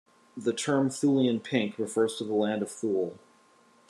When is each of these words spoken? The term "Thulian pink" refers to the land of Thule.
The 0.35 0.51
term 0.51 0.89
"Thulian 0.89 1.43
pink" 1.43 1.77
refers 1.77 2.17
to 2.17 2.23
the 2.23 2.33
land 2.33 2.63
of 2.63 2.71
Thule. 2.71 3.19